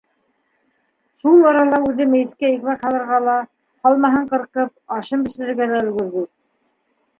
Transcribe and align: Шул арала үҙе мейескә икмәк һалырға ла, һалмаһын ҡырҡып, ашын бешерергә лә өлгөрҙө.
Шул 1.23 1.45
арала 1.49 1.79
үҙе 1.89 2.07
мейескә 2.13 2.51
икмәк 2.55 2.81
һалырға 2.87 3.21
ла, 3.27 3.37
һалмаһын 3.89 4.27
ҡырҡып, 4.35 4.75
ашын 4.99 5.29
бешерергә 5.29 5.71
лә 5.77 5.87
өлгөрҙө. 5.87 6.29